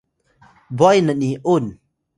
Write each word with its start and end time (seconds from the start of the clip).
bway 0.77 0.97
ni’un 1.19 1.65